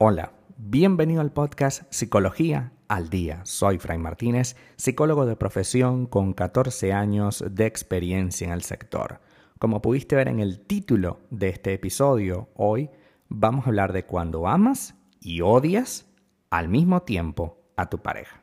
[0.00, 3.40] Hola, bienvenido al podcast Psicología al Día.
[3.44, 9.20] Soy Fray Martínez, psicólogo de profesión con 14 años de experiencia en el sector.
[9.58, 12.90] Como pudiste ver en el título de este episodio, hoy
[13.28, 16.06] vamos a hablar de cuando amas y odias
[16.50, 18.42] al mismo tiempo a tu pareja.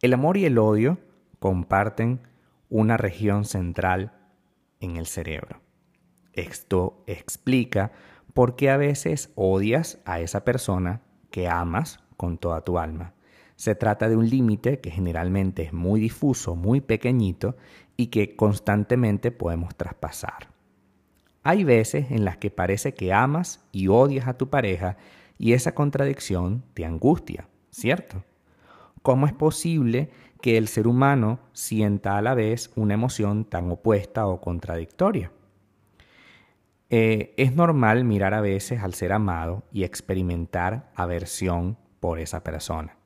[0.00, 0.98] El amor y el odio
[1.40, 2.20] comparten
[2.68, 4.12] una región central
[4.84, 5.60] en el cerebro.
[6.32, 7.92] Esto explica
[8.32, 13.14] por qué a veces odias a esa persona que amas con toda tu alma.
[13.56, 17.56] Se trata de un límite que generalmente es muy difuso, muy pequeñito
[17.96, 20.48] y que constantemente podemos traspasar.
[21.44, 24.96] Hay veces en las que parece que amas y odias a tu pareja
[25.38, 28.24] y esa contradicción te angustia, ¿cierto?
[29.04, 30.08] ¿Cómo es posible
[30.40, 35.30] que el ser humano sienta a la vez una emoción tan opuesta o contradictoria?
[36.88, 42.96] Eh, es normal mirar a veces al ser amado y experimentar aversión por esa persona.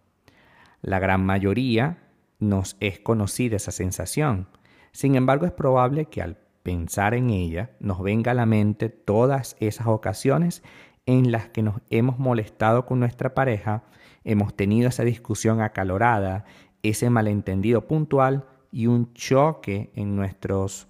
[0.82, 1.98] La gran mayoría
[2.38, 4.46] nos es conocida esa sensación.
[4.92, 9.56] Sin embargo, es probable que al pensar en ella nos venga a la mente todas
[9.58, 10.62] esas ocasiones
[11.06, 13.82] en las que nos hemos molestado con nuestra pareja,
[14.28, 16.44] hemos tenido esa discusión acalorada,
[16.82, 20.86] ese malentendido puntual y un choque en, nuestros,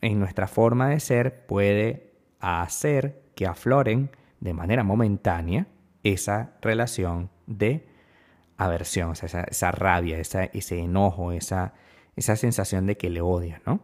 [0.00, 5.68] en nuestra forma de ser puede hacer que afloren de manera momentánea
[6.02, 7.86] esa relación de
[8.56, 11.72] aversión, esa, rabia, ese enojo, esa,
[12.16, 13.80] esa sensación de que le odias, ¿no?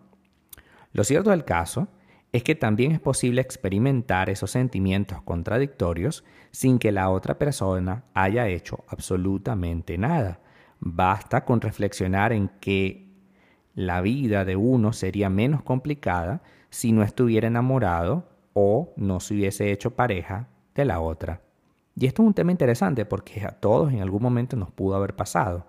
[0.92, 1.86] Lo cierto del caso
[2.32, 8.48] es que también es posible experimentar esos sentimientos contradictorios sin que la otra persona haya
[8.48, 10.40] hecho absolutamente nada.
[10.80, 13.12] Basta con reflexionar en que
[13.74, 19.70] la vida de uno sería menos complicada si no estuviera enamorado o no se hubiese
[19.70, 21.42] hecho pareja de la otra.
[21.94, 25.14] Y esto es un tema interesante porque a todos en algún momento nos pudo haber
[25.14, 25.66] pasado.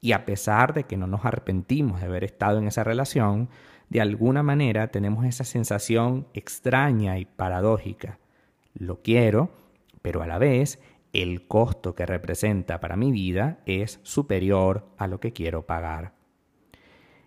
[0.00, 3.48] Y a pesar de que no nos arrepentimos de haber estado en esa relación,
[3.88, 8.18] de alguna manera tenemos esa sensación extraña y paradójica.
[8.74, 9.50] Lo quiero,
[10.02, 10.80] pero a la vez
[11.12, 16.12] el costo que representa para mi vida es superior a lo que quiero pagar.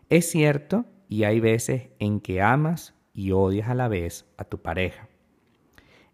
[0.10, 4.62] Es cierto, y hay veces en que amas y odias a la vez a tu
[4.62, 5.08] pareja.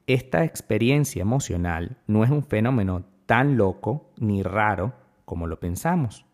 [0.07, 4.94] Esta experiencia emocional no es un fenómeno tan loco ni raro
[5.25, 6.25] como lo pensamos.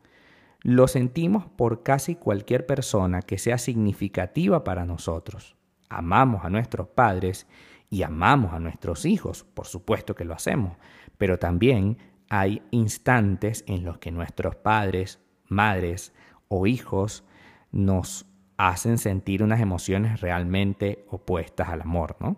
[0.63, 5.55] Lo sentimos por casi cualquier persona que sea significativa para nosotros.
[5.89, 7.47] Amamos a nuestros padres
[7.89, 10.77] y amamos a nuestros hijos, por supuesto que lo hacemos,
[11.17, 11.97] pero también
[12.29, 16.13] hay instantes en los que nuestros padres, madres
[16.47, 17.25] o hijos
[17.71, 18.25] nos
[18.57, 22.37] hacen sentir unas emociones realmente opuestas al amor, ¿no?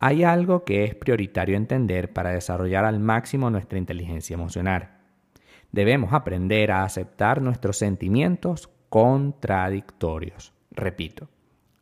[0.00, 5.03] Hay algo que es prioritario entender para desarrollar al máximo nuestra inteligencia emocional.
[5.74, 10.52] Debemos aprender a aceptar nuestros sentimientos contradictorios.
[10.70, 11.28] Repito,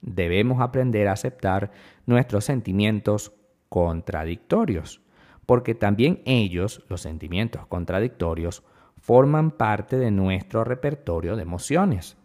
[0.00, 1.70] debemos aprender a aceptar
[2.06, 3.34] nuestros sentimientos
[3.68, 5.02] contradictorios,
[5.44, 8.62] porque también ellos, los sentimientos contradictorios,
[8.96, 12.16] forman parte de nuestro repertorio de emociones.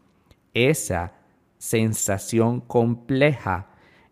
[0.54, 1.16] Esa
[1.58, 3.68] sensación compleja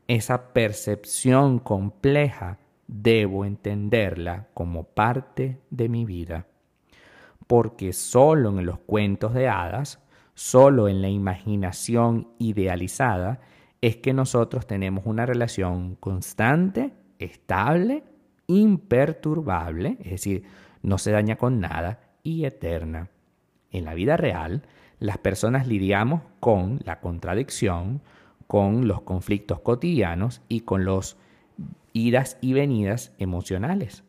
[0.08, 6.46] esa percepción compleja debo entenderla como parte de mi vida.
[7.48, 10.00] Porque solo en los cuentos de hadas,
[10.34, 13.40] solo en la imaginación idealizada,
[13.82, 18.04] es que nosotros tenemos una relación constante, estable,
[18.48, 20.44] imperturbable, es decir,
[20.82, 23.10] no se daña con nada y eterna.
[23.72, 24.64] En la vida real,
[25.00, 28.02] las personas lidiamos con la contradicción,
[28.48, 31.18] con los conflictos cotidianos y con los
[31.94, 34.04] idas y venidas emocionales.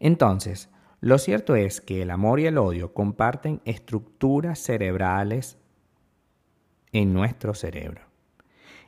[0.00, 0.70] Entonces,
[1.00, 5.58] lo cierto es que el amor y el odio comparten estructuras cerebrales
[6.92, 8.02] en nuestro cerebro.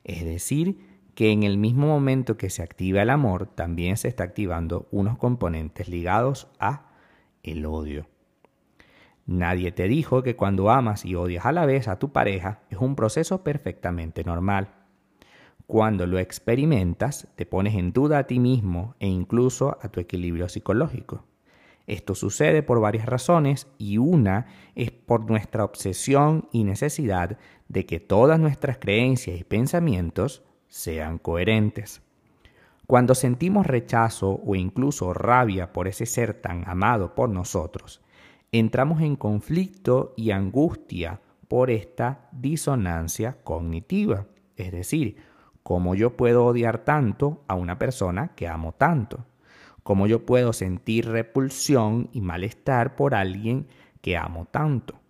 [0.03, 0.79] Es decir,
[1.15, 5.19] que en el mismo momento que se activa el amor, también se está activando unos
[5.19, 6.91] componentes ligados a
[7.43, 8.09] el odio.
[9.27, 12.79] Nadie te dijo que cuando amas y odias a la vez a tu pareja es
[12.79, 14.71] un proceso perfectamente normal.
[15.67, 20.49] Cuando lo experimentas, te pones en duda a ti mismo e incluso a tu equilibrio
[20.49, 21.30] psicológico.
[21.91, 24.47] Esto sucede por varias razones y una
[24.77, 32.01] es por nuestra obsesión y necesidad de que todas nuestras creencias y pensamientos sean coherentes.
[32.87, 38.01] Cuando sentimos rechazo o incluso rabia por ese ser tan amado por nosotros,
[38.53, 44.29] entramos en conflicto y angustia por esta disonancia cognitiva.
[44.55, 45.17] Es decir,
[45.65, 49.27] cómo yo puedo odiar tanto a una persona que amo tanto.
[49.83, 53.67] Cómo yo puedo sentir repulsión y malestar por alguien
[54.01, 55.01] que amo tanto.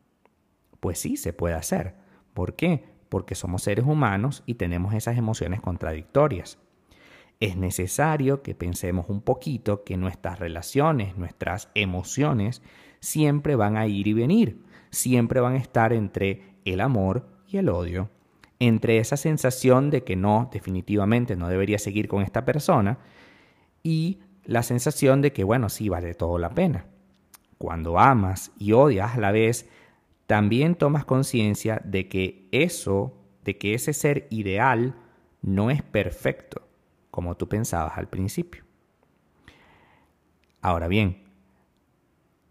[0.81, 1.95] Pues sí, se puede hacer.
[2.35, 2.85] ¿Por qué?
[3.09, 6.59] Porque somos seres humanos y tenemos esas emociones contradictorias.
[7.41, 12.63] Es necesario que pensemos un poquito que nuestras relaciones, nuestras emociones,
[13.01, 17.71] siempre van a ir y venir, siempre van a estar entre el amor y el
[17.71, 18.11] odio,
[18.59, 22.99] entre esa sensación de que no, definitivamente no debería seguir con esta persona
[23.83, 24.19] y
[24.51, 26.87] la sensación de que, bueno, sí vale todo la pena.
[27.57, 29.69] Cuando amas y odias a la vez,
[30.27, 33.15] también tomas conciencia de que eso,
[33.45, 34.97] de que ese ser ideal
[35.41, 36.67] no es perfecto,
[37.13, 38.65] como tú pensabas al principio.
[40.63, 41.23] Ahora bien,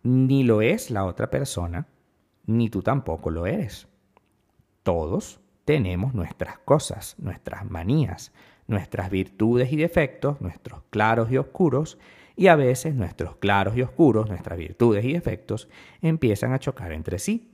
[0.01, 1.85] ni lo es la otra persona,
[2.45, 3.89] ni tú tampoco lo eres.
[4.83, 8.31] Todos tenemos nuestras cosas, nuestras manías,
[8.69, 11.97] nuestras virtudes y defectos, nuestros claros y oscuros,
[12.35, 15.67] y a veces nuestros claros y oscuros, nuestras virtudes y defectos,
[16.01, 17.51] empiezan a chocar entre sí.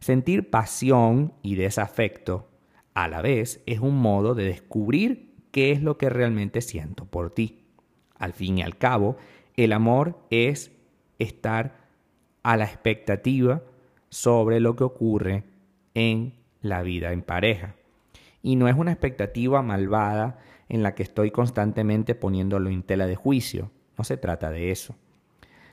[0.00, 2.48] Sentir pasión y desafecto
[2.94, 7.30] a la vez es un modo de descubrir qué es lo que realmente siento por
[7.30, 7.64] ti.
[8.16, 9.16] Al fin y al cabo,
[9.56, 10.70] el amor es
[11.18, 11.84] estar
[12.42, 13.62] a la expectativa
[14.08, 15.44] sobre lo que ocurre
[15.94, 17.74] en la vida en pareja.
[18.44, 20.38] Y no es una expectativa malvada
[20.68, 23.70] en la que estoy constantemente poniéndolo en tela de juicio.
[23.96, 24.94] No se trata de eso.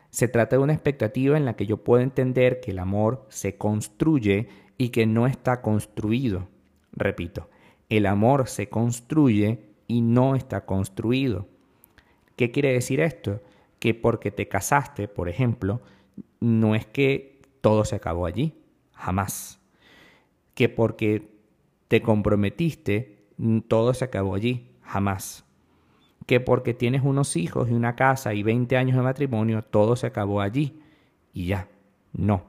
[0.09, 3.57] Se trata de una expectativa en la que yo puedo entender que el amor se
[3.57, 4.47] construye
[4.77, 6.47] y que no está construido.
[6.93, 7.49] Repito,
[7.89, 11.49] el amor se construye y no está construido.
[12.37, 13.41] ¿Qué quiere decir esto?
[13.79, 15.81] Que porque te casaste, por ejemplo,
[16.39, 18.53] no es que todo se acabó allí,
[18.93, 19.59] jamás.
[20.53, 21.31] Que porque
[21.91, 23.27] te comprometiste,
[23.67, 25.43] todo se acabó allí, jamás
[26.25, 30.07] que porque tienes unos hijos y una casa y 20 años de matrimonio, todo se
[30.07, 30.79] acabó allí
[31.33, 31.67] y ya.
[32.13, 32.45] No.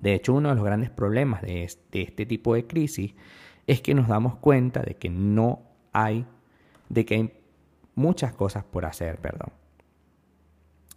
[0.00, 3.16] De hecho, uno de los grandes problemas de este, tipo de crisis
[3.66, 5.62] es que nos damos cuenta de que no
[5.92, 6.24] hay,
[6.88, 7.32] de que hay
[7.96, 9.52] muchas cosas por hacer, perdón.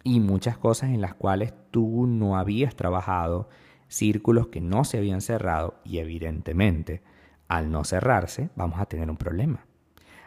[0.04, 3.48] Y muchas cosas en las cuales tú no habías trabajado,
[3.88, 7.02] círculos que no se habían cerrado y evidentemente
[7.48, 9.66] al no cerrarse vamos a tener un problema.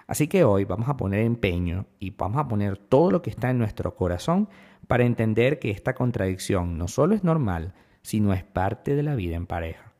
[0.07, 3.49] Así que hoy vamos a poner empeño y vamos a poner todo lo que está
[3.49, 4.49] en nuestro corazón
[4.87, 9.37] para entender que esta contradicción no solo es normal, sino es parte de la vida
[9.37, 9.93] en pareja.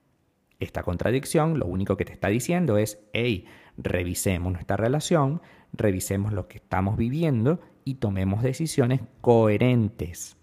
[0.60, 3.46] Esta contradicción lo único que te está diciendo es, hey,
[3.78, 5.42] revisemos nuestra relación,
[5.72, 10.38] revisemos lo que estamos viviendo y tomemos decisiones coherentes.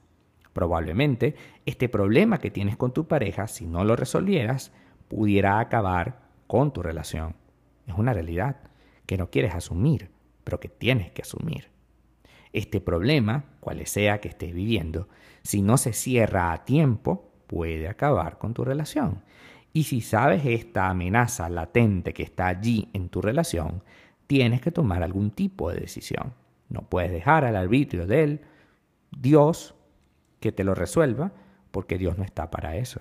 [0.53, 1.35] Probablemente
[1.67, 4.73] este problema que tienes con tu pareja, si no lo resolvieras,
[5.09, 7.37] pudiera acabar con tu relación.
[7.87, 8.57] Es una realidad
[9.07, 10.11] que no quieres asumir,
[10.43, 11.71] pero que tienes que asumir.
[12.53, 15.09] Este problema, cual sea que estés viviendo,
[15.43, 19.23] si no se cierra a tiempo, puede acabar con tu relación.
[19.73, 23.85] Y si sabes esta amenaza latente que está allí en tu relación,
[24.27, 26.35] tienes que tomar algún tipo de decisión.
[26.69, 28.41] No puedes dejar al arbitrio de él,
[29.11, 29.75] Dios,
[30.41, 31.33] que te lo resuelva,
[31.71, 33.01] porque Dios no está para eso.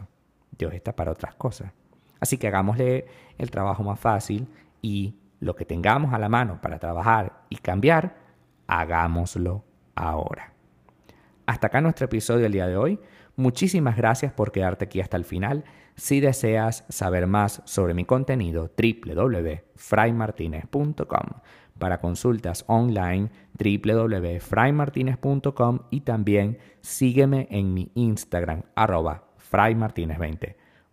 [0.58, 1.72] Dios está para otras cosas.
[2.20, 3.06] Así que hagámosle
[3.38, 4.48] el trabajo más fácil
[4.82, 8.16] y lo que tengamos a la mano para trabajar y cambiar,
[8.68, 10.54] hagámoslo ahora.
[11.46, 13.00] Hasta acá nuestro episodio del día de hoy.
[13.36, 15.64] Muchísimas gracias por quedarte aquí hasta el final.
[15.96, 21.26] Si deseas saber más sobre mi contenido, www.fraymartinez.com.
[21.80, 30.56] Para consultas online, www.fraymartinez.com y también sígueme en mi Instagram, arroba fraymartinez20.